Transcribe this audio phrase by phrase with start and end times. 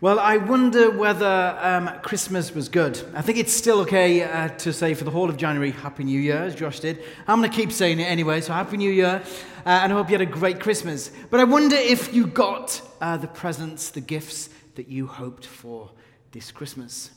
[0.00, 3.02] Well, I wonder whether um, Christmas was good.
[3.16, 6.20] I think it's still okay uh, to say for the whole of January, Happy New
[6.20, 7.02] Year, as Josh did.
[7.26, 9.20] I'm going to keep saying it anyway, so Happy New Year,
[9.66, 11.10] uh, and I hope you had a great Christmas.
[11.30, 15.90] But I wonder if you got uh, the presents, the gifts that you hoped for
[16.30, 17.10] this Christmas.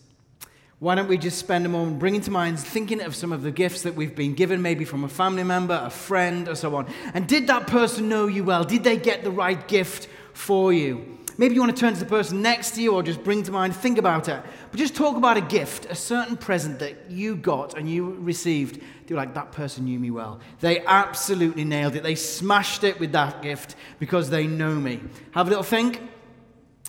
[0.79, 3.51] Why don't we just spend a moment bringing to mind thinking of some of the
[3.51, 6.91] gifts that we've been given, maybe from a family member, a friend, or so on.
[7.13, 8.63] And did that person know you well?
[8.63, 11.19] Did they get the right gift for you?
[11.37, 13.51] Maybe you want to turn to the person next to you or just bring to
[13.51, 14.41] mind, think about it.
[14.69, 18.81] But just talk about a gift, a certain present that you got and you received.
[19.07, 20.39] Do like, that person knew me well.
[20.59, 22.03] They absolutely nailed it.
[22.03, 25.01] They smashed it with that gift because they know me.
[25.31, 26.01] Have a little think.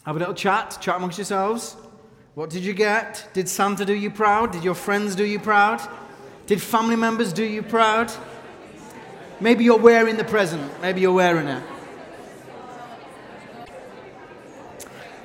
[0.04, 0.78] Have a little chat.
[0.80, 1.76] Chat amongst yourselves.
[2.34, 3.28] What did you get?
[3.34, 4.52] Did Santa do you proud?
[4.52, 5.80] Did your friends do you proud?
[6.46, 8.12] Did family members do you proud?
[9.40, 10.70] Maybe you're wearing the present.
[10.80, 11.62] Maybe you're wearing it.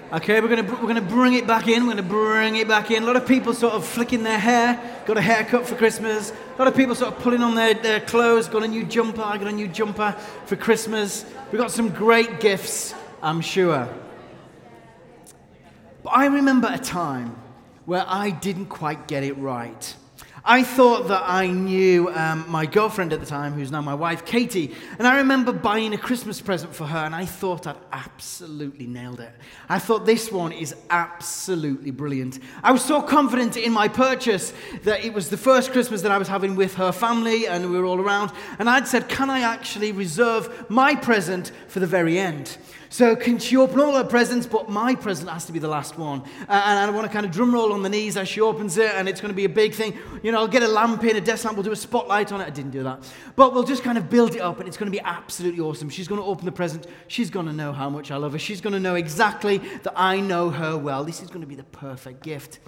[0.10, 1.86] Okay, we're to, we're to bring it back in.
[1.86, 3.04] We're to bring it back in.
[3.04, 6.32] A lot of people sort of flicking their hair, got a haircut for Christmas.
[6.32, 9.22] A lot of people sort of pulling on their, their clothes, got a new jumper.
[9.22, 10.14] I got a new jumper
[10.46, 11.26] for Christmas.
[11.52, 13.94] We've got some great gifts, I'm sure.
[16.04, 17.36] But I remember a time
[17.84, 19.94] where I didn't quite get it right.
[20.50, 24.24] I thought that I knew um, my girlfriend at the time, who's now my wife,
[24.24, 28.88] Katie, and I remember buying a Christmas present for her, and I thought I'd absolutely
[28.88, 29.34] nailed it.
[29.68, 32.40] I thought this one is absolutely brilliant.
[32.64, 34.54] I was so confident in my purchase
[34.84, 37.78] that it was the first Christmas that I was having with her family, and we
[37.78, 42.18] were all around, and I'd said, Can I actually reserve my present for the very
[42.18, 42.58] end?
[42.90, 45.98] So can she open all her presents, but my present has to be the last
[45.98, 46.22] one.
[46.48, 48.78] Uh, and I want to kind of drum roll on the knees as she opens
[48.78, 49.98] it, and it's going to be a big thing.
[50.24, 52.42] You know, I'll get a lamp in, a desk lamp, we'll do a spotlight on
[52.42, 52.46] it.
[52.46, 53.04] I didn't do that.
[53.36, 55.90] But we'll just kind of build it up, and it's going to be absolutely awesome.
[55.90, 56.88] She's going to open the present.
[57.08, 58.40] She's going to know how much I love her.
[58.40, 61.04] She's going to know exactly that I know her well.
[61.04, 62.60] This is going to be the perfect gift.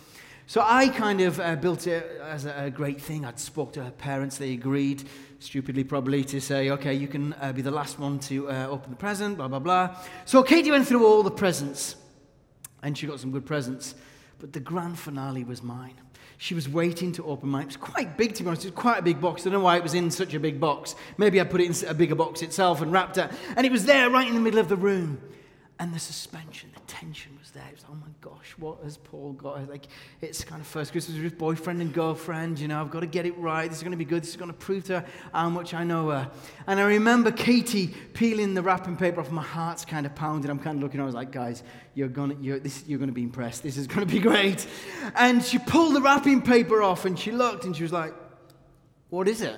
[0.50, 3.23] So I kind of uh, built it as a, a, great thing.
[3.23, 4.40] I'd spoke to her parents.
[4.40, 5.03] They agreed,
[5.38, 8.90] stupidly probably, to say, okay, you can uh, be the last one to uh, open
[8.90, 9.96] the present, blah, blah, blah.
[10.25, 11.97] So Katie went through all the presents,
[12.81, 13.94] and she got some good presents.
[14.40, 15.94] But the grand finale was mine.
[16.41, 17.63] She was waiting to open mine.
[17.63, 18.63] It was quite big, to be honest.
[18.63, 19.41] It was quite a big box.
[19.41, 20.95] I don't know why it was in such a big box.
[21.17, 23.29] Maybe I put it in a bigger box itself and wrapped it.
[23.57, 25.22] And it was there right in the middle of the room.
[25.81, 27.63] And the suspension, the tension was there.
[27.69, 29.69] It was, oh my gosh, what has Paul got?
[29.69, 29.85] Like,
[30.19, 32.59] it's kind of first Christmas with his boyfriend and girlfriend.
[32.59, 33.69] You know, I've got to get it right.
[33.69, 34.23] This is going to be good.
[34.23, 36.29] This is going to prove to her how much I know her.
[36.68, 39.31] And I remember Katie peeling the wrapping paper off.
[39.31, 40.51] My heart's kind of pounding.
[40.51, 41.00] I'm kind of looking.
[41.00, 41.63] I was like, guys,
[41.94, 43.63] you're going to, you're, you're going to be impressed.
[43.63, 44.68] This is going to be great.
[45.16, 48.13] And she pulled the wrapping paper off and she looked and she was like,
[49.09, 49.56] what is it?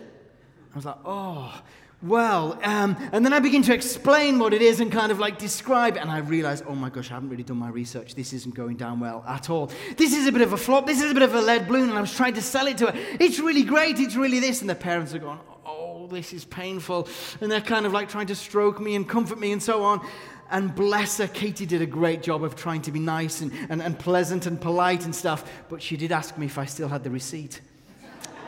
[0.71, 1.61] I was like, oh,
[2.03, 2.59] well.
[2.63, 5.97] Um, and then I begin to explain what it is and kind of like describe
[5.97, 5.99] it.
[6.01, 8.15] And I realize, oh my gosh, I haven't really done my research.
[8.15, 9.71] This isn't going down well at all.
[9.97, 10.87] This is a bit of a flop.
[10.87, 11.89] This is a bit of a lead balloon.
[11.89, 12.93] And I was trying to sell it to her.
[13.19, 13.99] It's really great.
[13.99, 14.61] It's really this.
[14.61, 17.07] And the parents are going, oh, this is painful.
[17.39, 20.05] And they're kind of like trying to stroke me and comfort me and so on.
[20.49, 23.81] And bless her, Katie did a great job of trying to be nice and, and,
[23.81, 25.49] and pleasant and polite and stuff.
[25.69, 27.61] But she did ask me if I still had the receipt,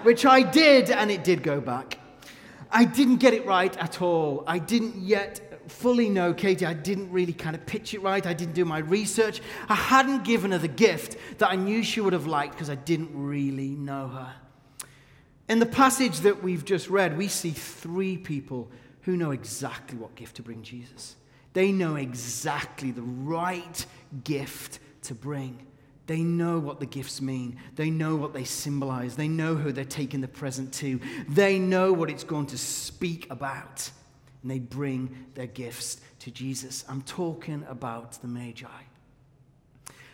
[0.01, 2.02] which I did, and it did go back.
[2.73, 4.43] I didn't get it right at all.
[4.47, 6.65] I didn't yet fully know Katie.
[6.65, 8.25] I didn't really kind of pitch it right.
[8.25, 9.41] I didn't do my research.
[9.69, 12.75] I hadn't given her the gift that I knew she would have liked because I
[12.75, 14.33] didn't really know her.
[15.47, 20.15] In the passage that we've just read, we see three people who know exactly what
[20.15, 21.15] gift to bring Jesus.
[21.53, 23.85] They know exactly the right
[24.23, 25.67] gift to bring.
[26.05, 27.57] They know what the gifts mean.
[27.75, 29.15] They know what they symbolize.
[29.15, 30.99] They know who they're taking the present to.
[31.29, 33.89] They know what it's going to speak about.
[34.41, 36.83] And they bring their gifts to Jesus.
[36.89, 38.67] I'm talking about the Magi.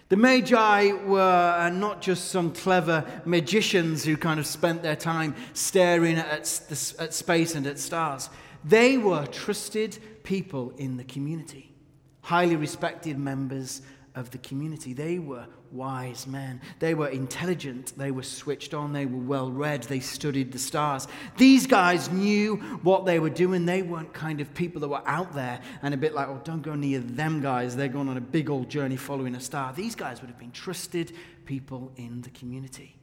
[0.10, 5.36] The Magi were uh, not just some clever magicians who kind of spent their time
[5.54, 6.62] staring at,
[7.00, 8.30] at space and at stars.
[8.64, 11.74] They were trusted people in the community,
[12.22, 13.82] highly respected members
[14.19, 14.94] of the community.
[14.94, 16.62] They were wise men.
[16.80, 21.07] They were intelligent, they were switched on, they were well read, they studied the stars.
[21.38, 23.66] These guys knew what they were doing.
[23.66, 26.62] They weren't kind of people that were out there and a bit like, oh, don't
[26.62, 27.75] go near them guys.
[27.75, 29.74] They're going on a big old journey following a star.
[29.74, 31.13] These guys would have been trusted
[31.45, 32.95] people in the community.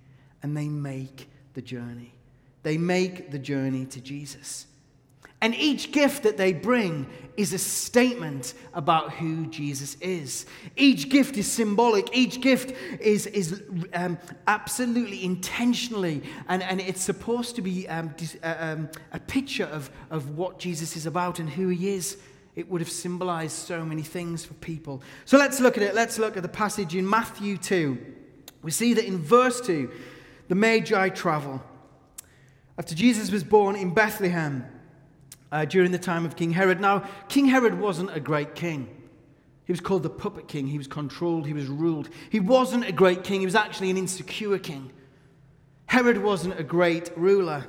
[0.42, 2.12] And they make the journey.
[2.62, 4.66] They make the journey to Jesus.
[5.40, 7.06] And each gift that they bring
[7.36, 10.46] is a statement about who Jesus is.
[10.76, 12.08] Each gift is symbolic.
[12.16, 13.62] Each gift is, is
[13.92, 19.90] um, absolutely intentionally, and, and it's supposed to be um, uh, um, a picture of,
[20.10, 22.16] of what Jesus is about and who he is.
[22.54, 25.02] It would have symbolized so many things for people.
[25.26, 25.94] So let's look at it.
[25.94, 28.14] Let's look at the passage in Matthew 2.
[28.62, 29.90] We see that in verse 2,
[30.48, 31.62] the Magi travel.
[32.78, 34.64] After Jesus was born in Bethlehem
[35.52, 36.80] uh, during the time of King Herod.
[36.80, 38.88] Now, King Herod wasn't a great king.
[39.64, 40.68] He was called the puppet king.
[40.68, 41.46] He was controlled.
[41.46, 42.08] He was ruled.
[42.30, 43.40] He wasn't a great king.
[43.40, 44.92] He was actually an insecure king.
[45.86, 47.66] Herod wasn't a great ruler.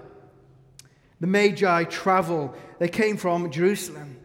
[1.19, 2.53] The Magi travel.
[2.77, 4.19] They came from Jerusalem.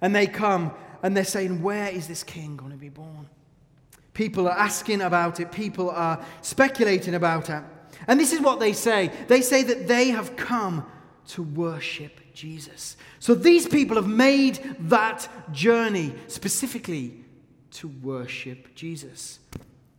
[0.00, 0.72] And they come
[1.02, 3.28] and they're saying, Where is this king going to be born?
[4.12, 7.62] People are asking about it, people are speculating about it.
[8.08, 10.84] And this is what they say they say that they have come
[11.28, 12.96] to worship Jesus.
[13.18, 17.24] So these people have made that journey specifically
[17.72, 19.38] to worship Jesus.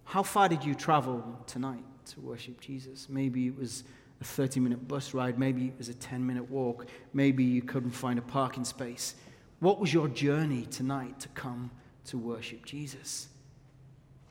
[0.03, 3.07] How far did you travel tonight to worship Jesus?
[3.09, 3.83] Maybe it was
[4.19, 7.91] a 30 minute bus ride, maybe it was a 10 minute walk, maybe you couldn't
[7.91, 9.15] find a parking space.
[9.59, 11.71] What was your journey tonight to come
[12.05, 13.29] to worship Jesus?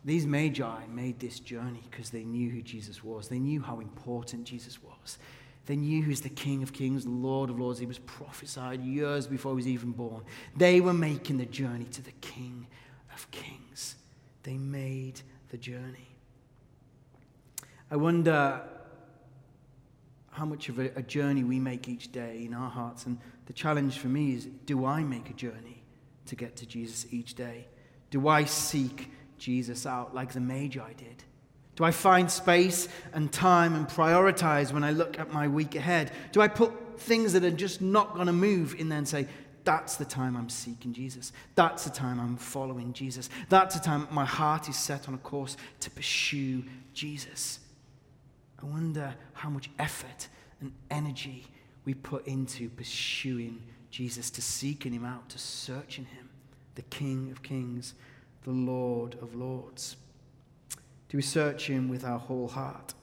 [0.04, 3.28] These magi made this journey because they knew who Jesus was.
[3.28, 5.18] They knew how important Jesus was.
[5.70, 7.78] They you, who's the King of Kings, Lord of Lords.
[7.78, 10.24] He was prophesied years before he was even born.
[10.56, 12.66] They were making the journey to the King
[13.14, 13.94] of Kings.
[14.42, 15.20] They made
[15.50, 16.08] the journey.
[17.88, 18.62] I wonder
[20.32, 23.06] how much of a, a, journey we make each day in our hearts.
[23.06, 25.84] And the challenge for me is do I make a journey
[26.26, 27.68] to get to Jesus each day?
[28.10, 31.22] Do I seek Jesus out like the Magi did?
[31.80, 36.12] Do I find space and time and prioritize when I look at my week ahead?
[36.30, 39.26] Do I put things that are just not going to move in there and say,
[39.64, 41.32] that's the time I'm seeking Jesus.
[41.54, 43.30] That's the time I'm following Jesus.
[43.48, 47.60] That's the time my heart is set on a course to pursue Jesus.
[48.62, 50.28] I wonder how much effort
[50.60, 51.46] and energy
[51.86, 56.28] we put into pursuing Jesus, to seeking him out, to searching him,
[56.74, 57.94] the King of Kings,
[58.44, 59.96] the Lord of Lords.
[61.10, 62.94] Do we search him with our whole heart?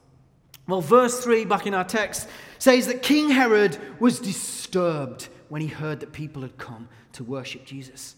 [0.66, 2.28] Well, verse 3 back in our text
[2.58, 7.66] says that King Herod was disturbed when he heard that people had come to worship
[7.66, 8.16] Jesus.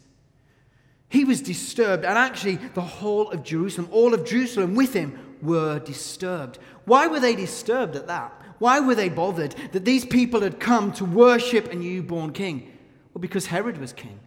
[1.10, 5.80] He was disturbed, and actually, the whole of Jerusalem, all of Jerusalem with him, were
[5.80, 6.60] disturbed.
[6.86, 8.32] Why were they disturbed at that?
[8.60, 12.72] Why were they bothered that these people had come to worship a newborn king?
[13.14, 14.20] Well, because Herod was king.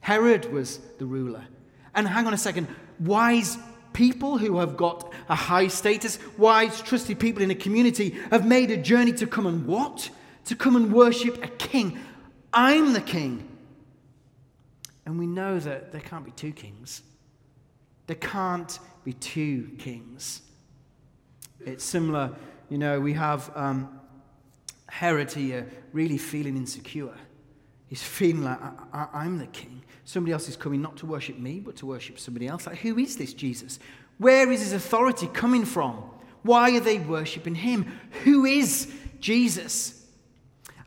[0.00, 1.44] Herod was the ruler.
[1.94, 2.66] And hang on a second,
[2.98, 3.56] wise
[3.94, 8.70] people who have got a high status, wise, trusted people in a community have made
[8.70, 10.10] a journey to come and what?
[10.46, 11.98] To come and worship a king.
[12.52, 13.48] I'm the king.
[15.06, 17.02] And we know that there can't be two kings.
[18.06, 20.42] There can't be two kings.
[21.60, 22.32] It's similar,
[22.68, 24.00] you know, we have um,
[24.88, 27.14] Herod here really feeling insecure.
[27.86, 28.58] He's feeling like,
[28.92, 29.83] I, am the king.
[30.04, 32.66] Somebody else is coming not to worship me, but to worship somebody else.
[32.66, 33.78] Like, who is this Jesus?
[34.18, 36.02] Where is his authority coming from?
[36.42, 37.98] Why are they worshiping him?
[38.24, 40.04] Who is Jesus?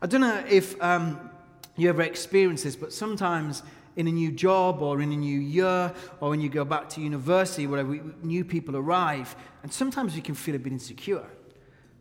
[0.00, 1.30] I don't know if um,
[1.76, 3.62] you ever experience this, but sometimes
[3.96, 7.00] in a new job or in a new year or when you go back to
[7.00, 9.34] university, whatever, new people arrive,
[9.64, 11.26] and sometimes we can feel a bit insecure.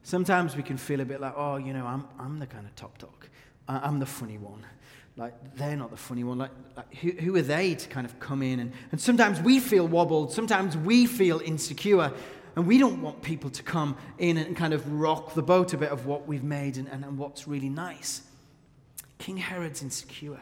[0.03, 2.75] Sometimes we can feel a bit like, oh, you know, I'm, I'm the kind of
[2.75, 3.25] top dog.
[3.67, 4.63] I'm the funny one.
[5.17, 6.37] Like, they're not the funny one.
[6.37, 8.59] Like, like who, who are they to kind of come in?
[8.59, 10.31] And, and sometimes we feel wobbled.
[10.31, 12.13] Sometimes we feel insecure.
[12.55, 15.77] And we don't want people to come in and kind of rock the boat a
[15.77, 18.21] bit of what we've made and, and, and what's really nice.
[19.17, 20.39] King Herod's insecure.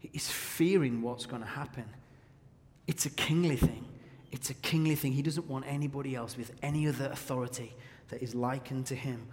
[0.00, 1.84] He's fearing what's going to happen.
[2.86, 3.84] It's a kingly thing.
[4.32, 5.12] It's a kingly thing.
[5.12, 7.74] He doesn't want anybody else with any other authority
[8.08, 9.26] that is likened to him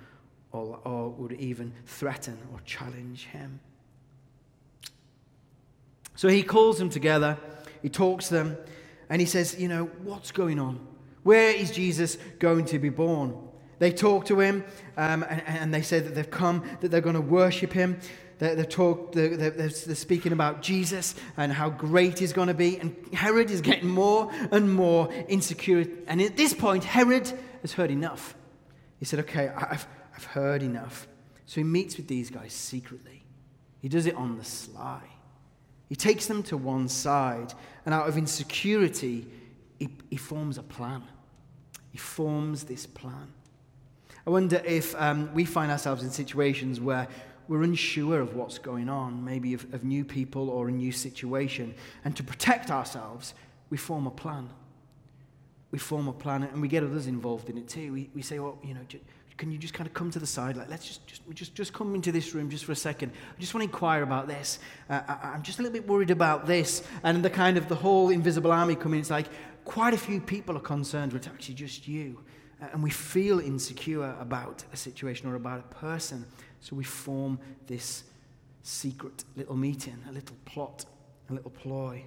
[0.51, 3.59] or, or would even threaten or challenge him.
[6.15, 7.37] So he calls them together,
[7.81, 8.57] he talks to them,
[9.09, 10.85] and he says, You know, what's going on?
[11.23, 13.35] Where is Jesus going to be born?
[13.79, 14.63] They talk to him,
[14.95, 17.99] um, and, and, they say that they've come, that they're going to worship him.
[18.37, 22.77] They're, they're, talk, they're, they're, speaking about Jesus and how great he's going to be.
[22.77, 25.85] And Herod is getting more and more insecure.
[26.07, 27.31] And at this point, Herod
[27.61, 28.35] has heard enough.
[28.99, 31.07] He said, Okay, I've, I've heard enough.
[31.45, 33.23] So he meets with these guys secretly.
[33.81, 35.01] He does it on the sly.
[35.89, 37.53] He takes them to one side,
[37.85, 39.27] and out of insecurity,
[39.79, 41.03] he, he forms a plan.
[41.91, 43.31] He forms this plan.
[44.25, 47.07] I wonder if um, we find ourselves in situations where
[47.47, 51.75] we're unsure of what's going on, maybe of, of new people or a new situation.
[52.03, 53.35] And to protect ourselves,
[53.69, 54.49] we form a plan.
[55.69, 57.93] We form a plan and we get others involved in it too.
[57.93, 58.81] We, we say, well, you know,
[59.37, 60.55] can you just kind of come to the side?
[60.55, 63.11] Like, let's just, just, just, just come into this room just for a second.
[63.35, 64.59] I just want to inquire about this.
[64.89, 66.83] Uh, I, I'm just a little bit worried about this.
[67.03, 69.27] And the kind of the whole invisible army coming, it's like
[69.65, 72.23] quite a few people are concerned but it's actually just you.
[72.61, 76.25] Uh, and we feel insecure about a situation or about a person.
[76.61, 77.37] So we form
[77.67, 78.05] this
[78.63, 80.85] secret little meeting, a little plot,
[81.29, 82.03] a little ploy.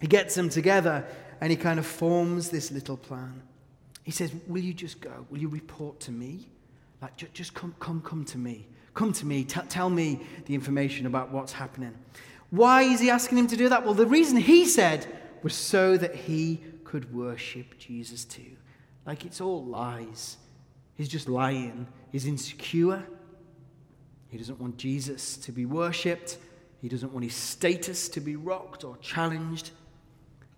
[0.00, 1.06] He gets them together
[1.40, 3.42] and he kind of forms this little plan.
[4.04, 5.26] He says, Will you just go?
[5.30, 6.48] Will you report to me?
[7.02, 8.68] Like, just, just come, come, come to me.
[8.94, 9.44] Come to me.
[9.44, 11.94] T- tell me the information about what's happening.
[12.50, 13.84] Why is he asking him to do that?
[13.84, 15.06] Well, the reason he said
[15.42, 18.56] was so that he could worship Jesus too.
[19.04, 20.36] Like, it's all lies.
[20.94, 21.88] He's just lying.
[22.12, 23.02] He's insecure.
[24.28, 26.38] He doesn't want Jesus to be worshipped.
[26.80, 29.70] He doesn't want his status to be rocked or challenged.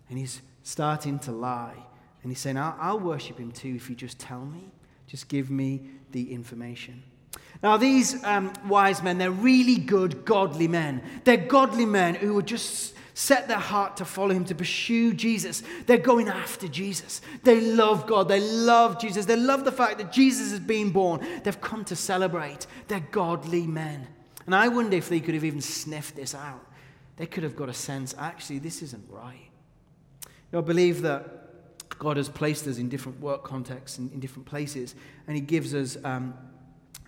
[0.09, 1.75] And he's starting to lie.
[2.23, 4.71] And he's saying, I'll, I'll worship him too if you just tell me.
[5.07, 5.81] Just give me
[6.11, 7.03] the information.
[7.63, 11.01] Now, these um, wise men, they're really good, godly men.
[11.23, 15.63] They're godly men who would just set their heart to follow him, to pursue Jesus.
[15.87, 17.19] They're going after Jesus.
[17.43, 18.27] They love God.
[18.27, 19.25] They love Jesus.
[19.25, 21.25] They love the fact that Jesus is being born.
[21.43, 22.67] They've come to celebrate.
[22.87, 24.07] They're godly men.
[24.45, 26.63] And I wonder if they could have even sniffed this out.
[27.15, 29.49] They could have got a sense actually, this isn't right.
[30.23, 31.46] You know, I believe that
[31.99, 34.95] God has placed us in different work contexts and in different places,
[35.27, 36.33] and He gives us um,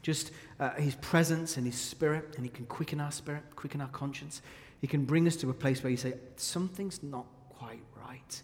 [0.01, 3.88] just uh, His presence and His Spirit, and He can quicken our spirit, quicken our
[3.89, 4.41] conscience.
[4.81, 8.41] He can bring us to a place where you say, something's not quite right.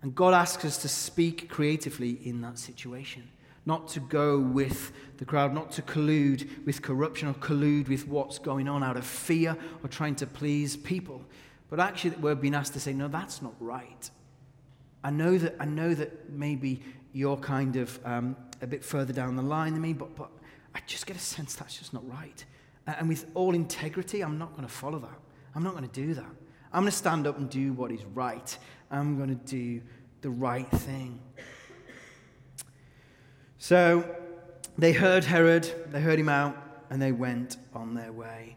[0.00, 3.28] And God asks us to speak creatively in that situation,
[3.64, 8.38] not to go with the crowd, not to collude with corruption or collude with what's
[8.38, 11.24] going on out of fear or trying to please people.
[11.70, 14.10] But actually, we're being asked to say, no, that's not right.
[15.04, 16.82] I know that, I know that maybe
[17.12, 20.30] you're kind of um, a bit further down the line than me, but, but
[20.74, 22.44] I just get a sense that's just not right.
[22.86, 25.18] And with all integrity, I'm not going to follow that.
[25.54, 26.30] I'm not going to do that.
[26.72, 28.56] I'm going to stand up and do what is right.
[28.90, 29.82] I'm going to do
[30.22, 31.20] the right thing.
[33.58, 34.04] So
[34.78, 36.56] they heard Herod, they heard him out,
[36.90, 38.56] and they went on their way.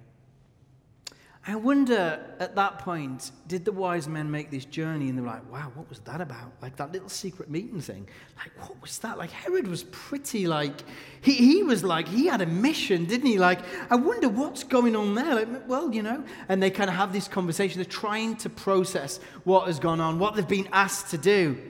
[1.48, 5.52] I wonder at that point, did the wise men make this journey and they're like,
[5.52, 6.54] wow, what was that about?
[6.60, 8.10] Like that little secret meeting thing.
[8.36, 9.20] Like, what was that?
[9.20, 10.82] Like, Herod was pretty, like,
[11.22, 13.38] he, he was like, he had a mission, didn't he?
[13.38, 13.60] Like,
[13.92, 15.36] I wonder what's going on there.
[15.36, 17.80] Like, well, you know, and they kind of have this conversation.
[17.80, 21.62] They're trying to process what has gone on, what they've been asked to do.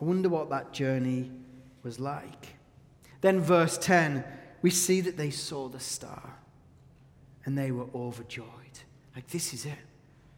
[0.00, 1.32] I wonder what that journey
[1.82, 2.46] was like.
[3.22, 4.22] Then, verse 10,
[4.62, 6.38] we see that they saw the star
[7.44, 8.44] and they were overjoyed.
[9.18, 9.72] Like, this is it.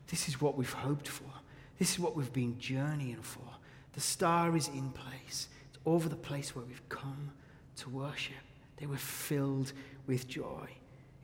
[0.07, 1.31] This is what we've hoped for.
[1.79, 3.45] This is what we've been journeying for.
[3.93, 7.31] The star is in place, it's over the place where we've come
[7.77, 8.43] to worship.
[8.79, 9.75] They were filled
[10.07, 10.71] with joy.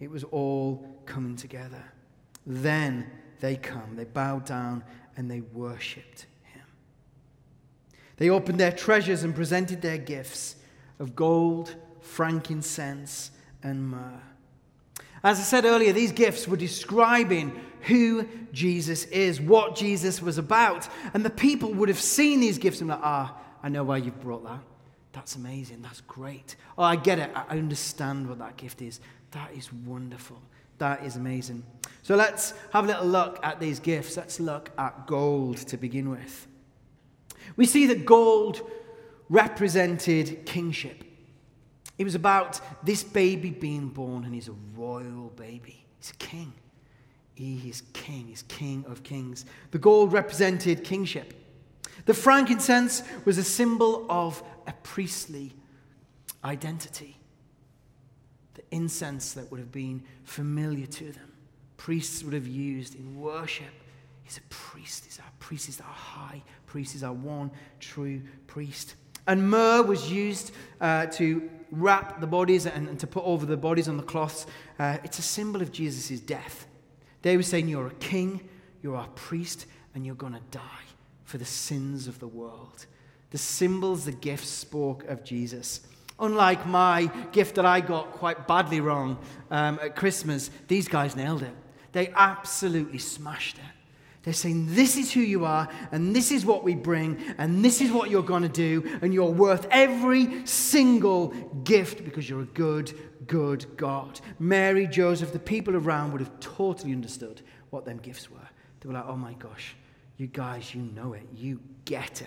[0.01, 1.83] It was all coming together.
[2.45, 3.11] Then
[3.41, 4.85] they come, they bowed down,
[5.17, 6.67] and they worshipped him.
[8.19, 10.57] They opened their treasures and presented their gifts
[10.99, 13.31] of gold, frankincense,
[13.63, 14.21] and myrrh.
[15.27, 20.89] As I said earlier, these gifts were describing who Jesus is, what Jesus was about.
[21.15, 24.21] And the people would have seen these gifts and like, ah, I know why you've
[24.21, 24.61] brought that.
[25.13, 25.83] That's amazing.
[25.83, 26.55] That's great.
[26.79, 27.33] Oh, I get it.
[27.35, 29.01] I understand what that gift is.
[29.33, 30.41] That is wonderful.
[30.79, 31.65] That is amazing.
[32.05, 34.17] So let's have a little look at these gifts.
[34.17, 36.47] Let's look at gold to begin with.
[37.57, 38.61] We see that gold
[39.29, 41.03] represented kingship.
[41.99, 45.87] It was about this baby being born, and he's a royal baby.
[45.99, 46.53] He's a king.
[47.35, 48.27] He is king.
[48.29, 49.45] He's king of kings.
[49.71, 51.35] The gold represented kingship.
[52.05, 55.55] The frankincense was a symbol of a priestly
[56.45, 57.19] identity.
[58.55, 61.33] The incense that would have been familiar to them.
[61.77, 63.73] Priests would have used in worship.
[64.23, 65.05] He's a priest.
[65.05, 65.67] He's our priest.
[65.67, 66.93] He's our high priest.
[66.93, 67.51] He's our one
[67.81, 68.95] true priest.
[69.27, 73.57] And myrrh was used uh, to wrap the bodies and, and, to put over the
[73.57, 74.47] bodies on the cloths.
[74.79, 76.67] Uh, it's a symbol of Jesus' death.
[77.23, 78.49] They were saying, You're a king,
[78.83, 80.61] you're a priest, and you're going to die
[81.25, 82.87] for the sins of the world.
[83.31, 85.81] The symbols, the gifts spoke of Jesus.
[86.19, 89.19] Unlike my gift that I got quite badly wrong
[89.51, 91.53] um, at Christmas, these guys nailed it.
[91.93, 93.76] They absolutely smashed it.
[94.27, 97.81] They're saying, This is who you are, and this is what we bring, and this
[97.81, 101.29] is what you're going to do, and you're worth every single
[101.63, 102.93] gift because you're a good,
[103.29, 104.21] good God.
[104.41, 107.41] Mary, Joseph, the people around would have totally understood
[107.71, 108.49] what them gifts were.
[108.81, 109.77] They were like, Oh my gosh,
[110.17, 112.27] you guys, you know it, you get it.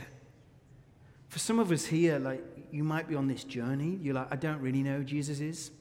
[1.27, 2.41] For some of us here, like
[2.71, 5.71] you might be on this journey, you're like, I don't really know who Jesus is.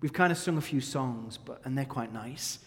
[0.00, 2.58] We've kind of sung a few songs, but and they're quite nice.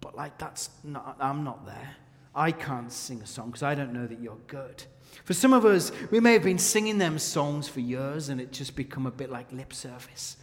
[0.00, 1.96] But like that's not I'm not there.
[2.34, 4.84] I can't sing a song because I don't know that you're good.
[5.24, 8.52] For some of us, we may have been singing them songs for years and it
[8.52, 10.36] just become a bit like lip service.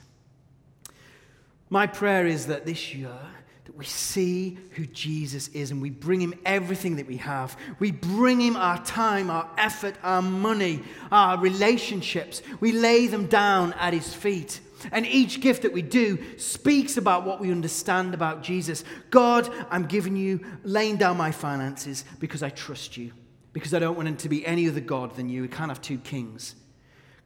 [1.70, 3.18] My prayer is that this year
[3.66, 7.58] that we see who Jesus is and we bring him everything that we have.
[7.80, 12.44] We bring him our time, our effort, our money, our relationships.
[12.60, 14.60] We lay them down at his feet.
[14.92, 18.84] And each gift that we do speaks about what we understand about Jesus.
[19.10, 23.12] God, I'm giving you, laying down my finances because I trust you,
[23.54, 25.42] because I don't want him to be any other God than you.
[25.42, 26.56] We can't have two kings.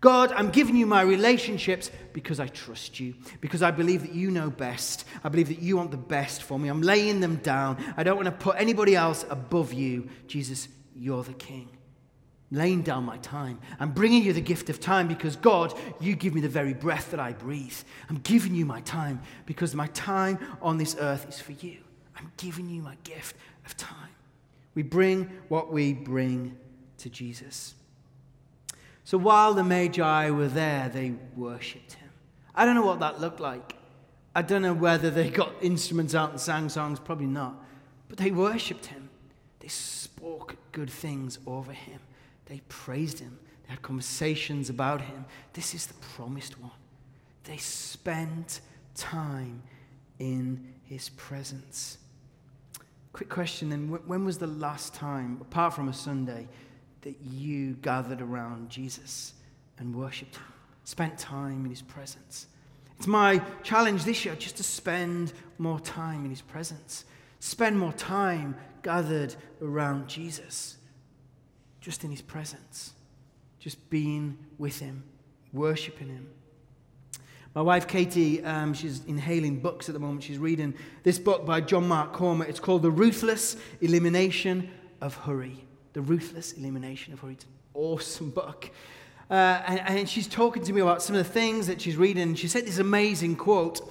[0.02, 4.32] God, I'm giving you my relationships because I trust you, because I believe that you
[4.32, 5.04] know best.
[5.26, 6.70] I believe that you want the best for me.
[6.70, 7.84] I'm laying them down.
[7.98, 10.08] I don't want to put anybody else above you.
[10.28, 11.70] Jesus, you're the king.
[12.52, 13.60] Laying down my time.
[13.80, 17.12] I'm bringing you the gift of time because, God, you give me the very breath
[17.12, 17.78] that I breathe.
[18.10, 21.78] I'm giving you my time because my time on this earth is for you.
[22.18, 24.10] I'm giving you my gift of time.
[24.76, 26.58] We bring what we bring
[27.00, 27.76] to Jesus.
[29.04, 32.10] So while the Magi were there, they worshipped him.
[32.56, 33.76] I don't know what that looked like.
[34.36, 37.56] I don't know whether they got instruments out and sang songs, probably not.
[38.08, 39.10] But they worshipped him.
[39.60, 42.00] They spoke good things over him.
[42.50, 43.40] They praised him.
[43.64, 45.26] They had conversations about him.
[45.54, 46.72] This is the promised one.
[47.46, 48.62] They spent
[48.96, 49.64] time
[50.18, 52.00] in his presence.
[53.14, 56.48] Quick question then when was the last time, apart from a Sunday,
[57.02, 59.34] that you gathered around Jesus
[59.78, 60.46] and worshiped him,
[60.84, 62.48] spent time in his presence.
[62.98, 67.06] It's my challenge this year just to spend more time in his presence,
[67.40, 70.78] spend more time gathered around Jesus,
[71.82, 72.94] just in his presence,
[73.60, 75.04] just being with him,
[75.54, 76.30] worshiping him.
[77.56, 80.24] My wife Katie, um, she's inhaling books at the moment.
[80.24, 82.46] She's reading this book by John Mark Comer.
[82.46, 84.70] It's called The Ruthless Elimination
[85.02, 85.66] of Hurry.
[85.94, 87.34] The Ruthless Elimination of Hurry.
[87.34, 88.70] It's an awesome book.
[89.32, 92.34] Uh, and, and, she's talking to me about some of the things that she's reading.
[92.36, 93.82] She said this amazing quote.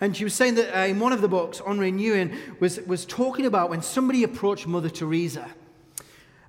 [0.00, 3.04] And she was saying that uh, in one of the books, Henri Nouwen was, was
[3.04, 5.48] talking about when somebody approached Mother Teresa.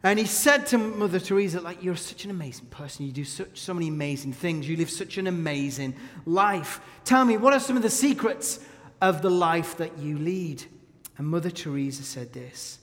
[0.05, 3.07] And he said to Mother Teresa, like, you're such an amazing person.
[3.07, 4.69] You do such, so many amazing things.
[4.69, 5.95] You live such an amazing
[6.27, 6.79] life.
[7.05, 8.59] Tell me, what are some of the secrets
[9.01, 10.63] of the life that you lead?
[11.17, 12.77] And Mother Teresa said this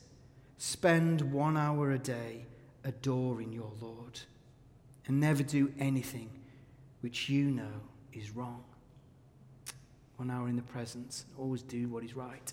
[0.59, 2.47] Spend one hour a day
[2.83, 4.19] adoring your Lord
[5.07, 6.29] and never do anything
[7.03, 7.83] which you know
[8.13, 8.65] is wrong.
[10.17, 12.53] One hour in the presence, always do what is right.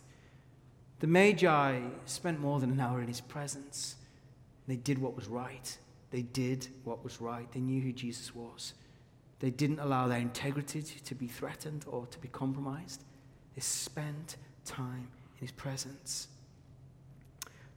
[1.00, 3.96] The Magi spent more than an hour in his presence.
[4.70, 5.76] They did what was right.
[6.12, 7.52] They did what was right.
[7.52, 8.76] They knew who Jesus was.
[9.40, 13.04] They didn't allow their integrity to be threatened or to be compromised.
[13.56, 16.28] They spent time in his presence.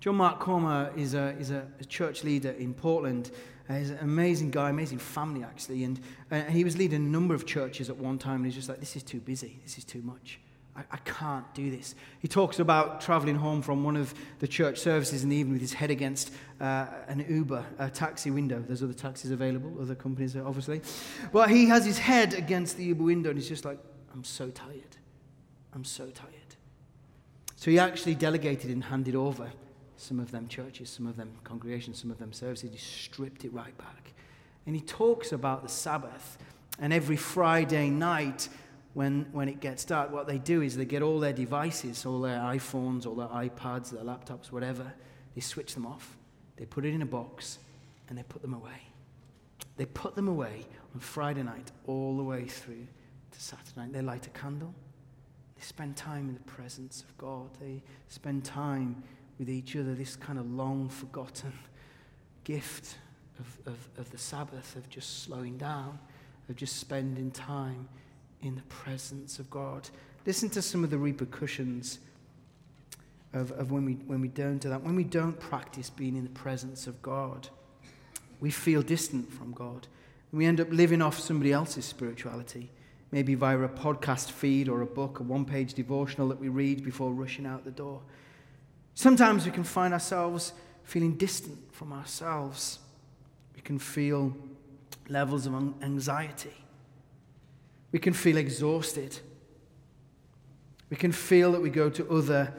[0.00, 3.30] John Mark Comer is a, is a, church leader in Portland.
[3.70, 5.84] Uh, he's an amazing guy, amazing family, actually.
[5.84, 5.98] And,
[6.30, 8.80] uh, he was leading a number of churches at one time, and he's just like,
[8.80, 9.60] this is too busy.
[9.62, 10.40] This is too much.
[10.76, 11.94] I, I can't do this.
[12.20, 15.62] He talks about traveling home from one of the church services in the evening with
[15.62, 18.64] his head against uh, an Uber, a taxi window.
[18.66, 20.80] There's other taxis available, other companies, obviously.
[21.32, 23.78] But he has his head against the Uber window, and he's just like,
[24.14, 24.96] I'm so tired.
[25.74, 26.32] I'm so tired.
[27.56, 29.50] So he actually delegated and handed over
[29.96, 32.70] some of them churches, some of them congregations, some of them services.
[32.72, 34.12] He stripped it right back.
[34.66, 36.38] And he talks about the Sabbath.
[36.78, 38.48] And every Friday night,
[38.94, 42.20] when, when it gets dark, what they do is they get all their devices, all
[42.20, 44.92] their iPhones, all their iPads, their laptops, whatever,
[45.34, 46.16] they switch them off.
[46.56, 47.58] They put it in a box
[48.08, 48.82] and they put them away.
[49.76, 52.86] They put them away on Friday night all the way through
[53.30, 53.92] to Saturday night.
[53.94, 54.74] They light a candle.
[55.56, 57.48] They spend time in the presence of God.
[57.58, 59.02] They spend time
[59.38, 61.52] with each other, this kind of long forgotten
[62.44, 62.98] gift
[63.38, 65.98] of, of, of the Sabbath, of just slowing down,
[66.50, 67.88] of just spending time
[68.42, 69.88] in the presence of God.
[70.26, 71.98] Listen to some of the repercussions
[73.32, 74.82] of, of when, we, when we don't do that.
[74.82, 77.48] When we don't practice being in the presence of God,
[78.40, 79.86] we feel distant from God.
[80.32, 82.70] We end up living off somebody else's spirituality,
[83.10, 86.84] maybe via a podcast feed or a book, a one page devotional that we read
[86.84, 88.00] before rushing out the door.
[88.94, 90.52] Sometimes we can find ourselves
[90.84, 92.78] feeling distant from ourselves.
[93.54, 94.34] We can feel
[95.08, 96.61] levels of anxiety.
[97.92, 99.18] We can feel exhausted.
[100.90, 102.52] We can feel that we go to other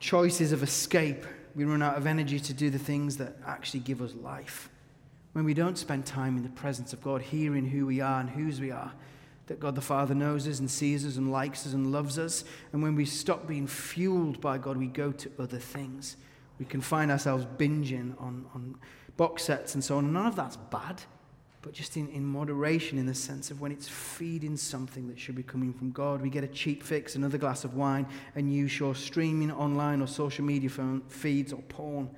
[0.00, 1.24] choices of escape.
[1.54, 4.70] We run out of energy to do the things that actually give us life.
[5.32, 8.30] when we don't spend time in the presence of God, hearing who we are and
[8.30, 8.92] whose we are,
[9.46, 12.44] that God the Father knows us and sees us and likes us and loves us.
[12.72, 16.16] And when we stop being fueled by God, we go to other things.
[16.58, 18.76] We can find ourselves binging on, on
[19.16, 20.12] box sets and so on.
[20.12, 21.02] None of that's bad,
[21.68, 25.34] but just in, in moderation in the sense of when it's feeding something that should
[25.34, 26.22] be coming from God.
[26.22, 30.06] We get a cheap fix, another glass of wine, a new show, streaming online or
[30.06, 30.70] social media
[31.08, 32.08] feeds or porn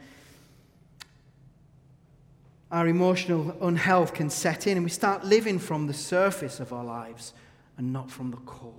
[2.70, 6.84] our emotional unhealth can set in and we start living from the surface of our
[6.84, 7.34] lives
[7.76, 8.72] and not from the core.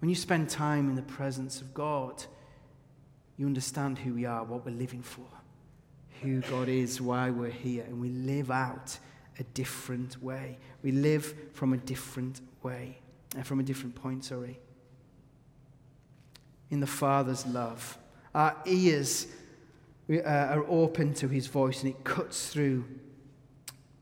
[0.00, 2.22] When you spend time in the presence of God,
[3.38, 5.24] you understand who we are, what we're living for,
[6.20, 8.98] who God is, why we're here, and we live out
[9.40, 10.58] a different way.
[10.82, 12.98] We live from a different way,
[13.36, 14.60] uh, from a different point, sorry.
[16.70, 17.98] In the Father's love.
[18.34, 19.26] Our ears
[20.08, 22.84] uh, are open to his voice and it cuts through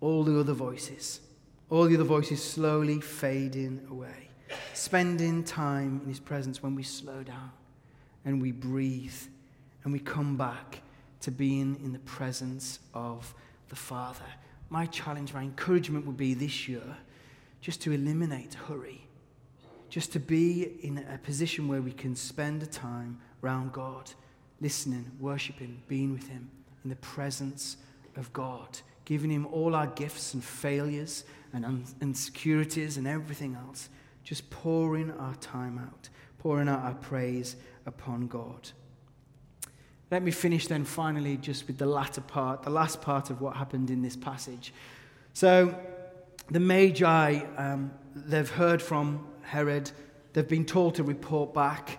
[0.01, 1.20] all the other voices.
[1.70, 4.29] All the other voices slowly fading away.
[4.74, 7.53] Spending time in his presence when we slow down
[8.24, 9.14] and we breathe
[9.85, 10.83] and we come back
[11.20, 13.35] to being in the presence of
[13.68, 14.24] the Father.
[14.70, 16.96] My challenge, my encouragement would be this year
[17.61, 19.07] just to eliminate hurry,
[19.88, 24.11] just to be in a position where we can spend time around God
[24.61, 26.50] listening, worshiping, being with Him
[26.85, 27.76] in the presence
[28.16, 33.88] of God, giving Him all our gifts and failures and insecurities and everything else,
[34.22, 38.70] just pouring our time out, pouring out our praise upon God.
[40.10, 43.56] Let me finish then finally just with the latter part, the last part of what
[43.56, 44.72] happened in this passage.
[45.34, 45.78] So,
[46.50, 49.90] the Magi, um, they've heard from Herod,
[50.32, 51.98] they've been told to report back,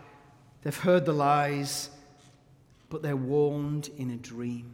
[0.63, 1.91] they've heard the lies,
[2.89, 4.73] but they're warned in a dream.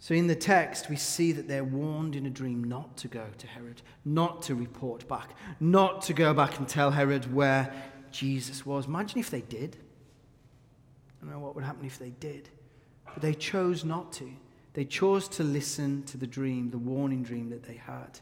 [0.00, 3.24] So in the text, we see that they're warned in a dream not to go
[3.38, 7.72] to Herod, not to report back, not to go back and tell Herod where
[8.12, 8.86] Jesus was.
[8.86, 9.76] Imagine if they did.
[11.26, 12.50] Don't know what would happen if they did.
[13.04, 14.30] But they chose not to.
[14.74, 18.20] They chose to listen to the dream, the warning dream that they had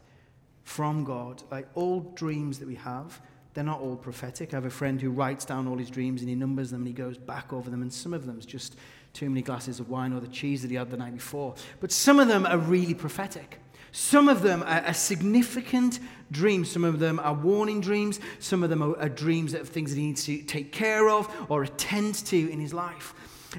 [0.63, 1.43] from God.
[1.51, 3.21] Like all dreams that we have,
[3.53, 4.53] they're not all prophetic.
[4.53, 6.87] I have a friend who writes down all his dreams and he numbers them and
[6.87, 8.75] he goes back over them, and some of them's just
[9.13, 11.53] too many glasses of wine or the cheese that he had the night before.
[11.81, 13.59] But some of them are really prophetic.
[13.95, 16.69] Some of them are, significant dreams.
[16.69, 18.19] Some of them are warning dreams.
[18.39, 21.33] Some of them are, are dreams of things that he needs to take care of
[21.47, 23.13] or attend to in his life.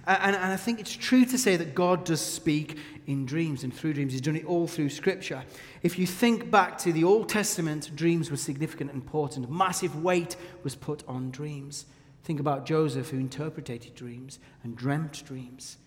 [0.06, 3.72] And, and, I think it's true to say that God does speak in dreams and
[3.72, 4.12] through dreams.
[4.12, 5.42] He's done it all through Scripture.
[5.82, 9.50] If you think back to the Old Testament, dreams were significant and important.
[9.50, 11.86] Massive weight was put on dreams.
[12.24, 15.78] Think about Joseph, who interpreted dreams and dreamt dreams.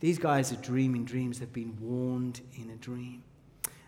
[0.00, 1.38] These guys are dreaming dreams.
[1.38, 3.22] They've been warned in a dream.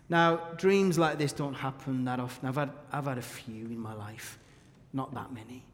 [0.09, 2.49] Now, dreams like this don't happen that often.
[2.49, 4.39] I've had, I've had a few in my life,
[4.93, 5.65] not that many.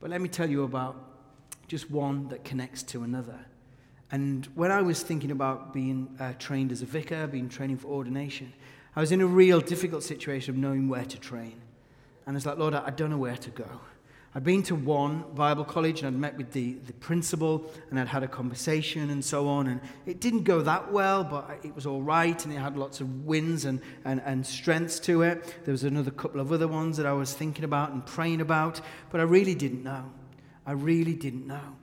[0.00, 0.96] But let me tell you about
[1.66, 3.38] just one that connects to another.
[4.10, 7.88] And when I was thinking about being uh, trained as a vicar, being training for
[7.88, 8.52] ordination,
[8.96, 11.60] I was in a real difficult situation of knowing where to train.
[12.26, 13.68] And I was like, Lord, I don't know where to go.
[14.34, 18.08] I'd been to one Bible college and I'd met with the, the principal and I'd
[18.08, 19.66] had a conversation and so on.
[19.66, 23.00] And it didn't go that well, but it was all right and it had lots
[23.00, 25.56] of wins and, and, and strengths to it.
[25.64, 28.80] There was another couple of other ones that I was thinking about and praying about,
[29.10, 30.12] but I really didn't know.
[30.66, 31.76] I really didn't know.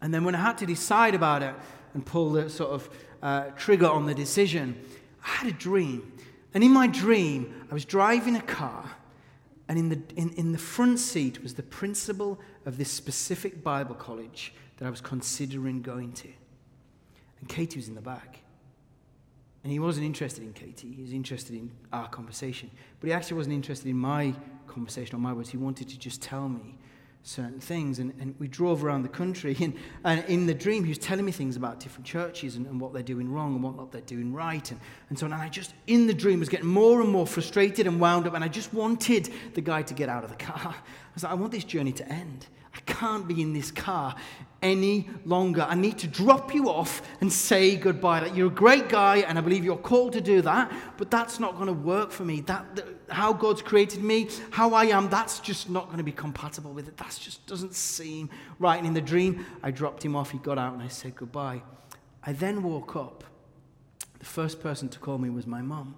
[0.00, 1.54] And then when I had to decide about it
[1.92, 2.90] and pull the sort of
[3.22, 4.80] uh, trigger on the decision,
[5.22, 6.12] I had a dream.
[6.54, 8.95] And in my dream, I was driving a car,
[9.68, 13.94] and in the, in, in the front seat was the principal of this specific Bible
[13.94, 16.28] college that I was considering going to.
[17.40, 18.40] And Katie was in the back.
[19.64, 22.70] And he wasn't interested in Katie, he was interested in our conversation.
[23.00, 24.32] But he actually wasn't interested in my
[24.68, 25.50] conversation or my words.
[25.50, 26.78] He wanted to just tell me
[27.26, 27.98] certain things.
[27.98, 29.56] And, and we drove around the country.
[29.66, 32.80] And, and in the dream, he was telling me things about different churches and, and
[32.80, 34.70] what they're doing wrong and what not they're doing right.
[34.70, 35.32] And, and so on.
[35.32, 38.34] And I just, in the dream, was getting more and more frustrated and wound up.
[38.34, 40.56] And I just wanted the guy to get out of the car.
[40.74, 42.46] I was like, I want this journey to end.
[42.76, 44.14] I can't be in this car
[44.62, 45.62] any longer.
[45.62, 48.20] I need to drop you off and say goodbye.
[48.20, 51.38] Like, you're a great guy, and I believe you're called to do that, but that's
[51.38, 52.40] not going to work for me.
[52.42, 56.12] That, that, how God's created me, how I am, that's just not going to be
[56.12, 56.96] compatible with it.
[56.96, 58.78] That just doesn't seem right.
[58.78, 60.30] And in the dream, I dropped him off.
[60.30, 61.62] He got out, and I said goodbye.
[62.24, 63.24] I then woke up.
[64.18, 65.94] The first person to call me was my mum.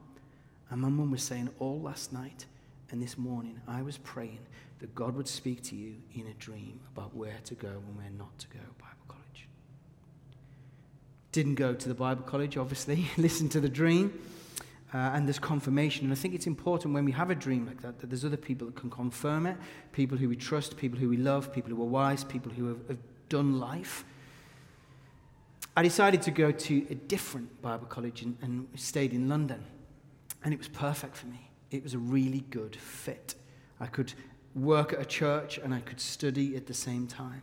[0.71, 2.45] And my mum was saying all last night
[2.91, 4.41] and this morning, I was praying
[4.79, 8.11] that God would speak to you in a dream about where to go and where
[8.17, 9.49] not to go, Bible college.
[11.33, 13.07] Didn't go to the Bible college, obviously.
[13.19, 14.19] Listened to the dream.
[14.95, 16.05] Uh, and there's confirmation.
[16.05, 18.39] And I think it's important when we have a dream like that that there's other
[18.39, 19.57] people that can confirm it
[19.93, 22.89] people who we trust, people who we love, people who are wise, people who have,
[22.89, 22.99] have
[23.29, 24.05] done life.
[25.77, 29.63] I decided to go to a different Bible college and, and stayed in London.
[30.43, 31.48] And it was perfect for me.
[31.71, 33.35] It was a really good fit.
[33.81, 34.13] I could
[34.55, 37.43] work at a church and I could study at the same time.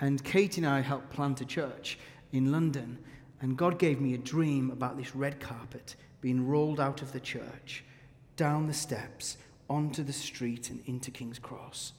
[0.00, 1.98] And Kate and I helped plant a church
[2.32, 2.98] in London.
[3.40, 7.20] And God gave me a dream about this red carpet being rolled out of the
[7.20, 7.84] church,
[8.36, 9.36] down the steps,
[9.68, 11.92] onto the street, and into King's Cross.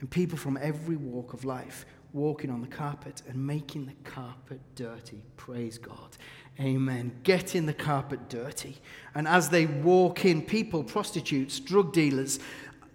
[0.00, 4.60] And people from every walk of life walking on the carpet and making the carpet
[4.74, 5.22] dirty.
[5.36, 6.16] Praise God.
[6.58, 7.12] Amen.
[7.22, 8.78] Getting the carpet dirty.
[9.14, 12.38] And as they walk in, people, prostitutes, drug dealers,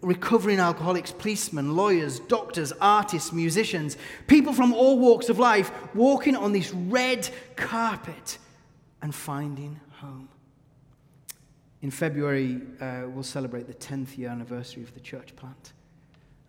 [0.02, 6.52] recovering alcoholics, policemen, lawyers, doctors, artists, musicians, people from all walks of life walking on
[6.52, 8.38] this red carpet
[9.02, 10.30] and finding home.
[11.82, 15.74] In February, uh, we'll celebrate the 10th year anniversary of the church plant.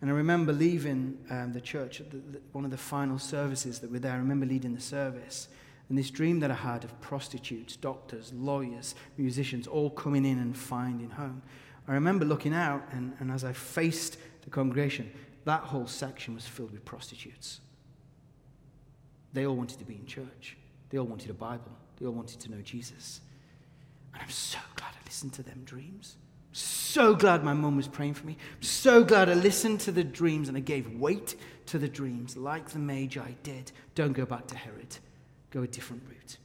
[0.01, 3.79] And I remember leaving um, the church at the, the, one of the final services
[3.79, 4.13] that were there.
[4.13, 5.47] I remember leading the service.
[5.89, 10.55] And this dream that I had of prostitutes, doctors, lawyers, musicians, all coming in and
[10.55, 11.41] finding home.
[11.87, 15.09] I remember looking out, and, and as I faced the congregation,
[15.45, 17.61] that whole section was filled with prostitutes.
[19.31, 20.57] They all wanted to be in church,
[20.89, 23.21] they all wanted a Bible, they all wanted to know Jesus.
[24.13, 26.17] And I'm so glad I listened to them dreams.
[26.51, 28.35] So glad my mum was praying for me.
[28.61, 31.35] So glad I listened to the dreams and I gave weight
[31.67, 33.71] to the dreams like the Magi did.
[33.93, 34.97] Don't go back to Herod.
[35.57, 36.37] Go a different route.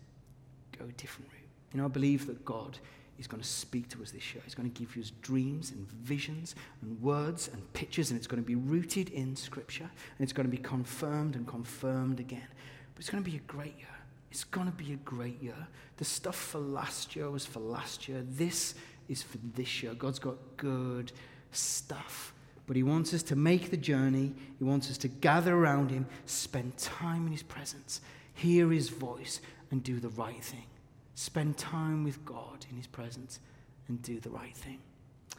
[0.79, 1.49] Go a different route.
[1.75, 2.79] You know, I believe that God
[3.19, 4.41] is going to speak to us this year.
[4.43, 8.43] He's going to give us dreams and visions and words and pictures, and it's going
[8.43, 12.47] to be rooted in Scripture, and it's going to be confirmed and confirmed again.
[12.95, 13.95] But it's going to be a great year.
[14.31, 15.67] It's going to be a great year.
[15.99, 18.25] The stuff for last year was for last year.
[18.27, 18.77] This
[19.11, 19.93] is for this year.
[19.93, 21.13] God's got good
[21.51, 22.33] stuff.
[22.67, 24.33] But He wants us to make the journey.
[24.57, 28.01] He wants us to gather around Him, spend time in His presence,
[28.35, 29.41] hear His voice,
[29.71, 30.67] and do the right thing.
[31.15, 33.41] Spend time with God in His presence
[33.89, 34.79] and do the right thing.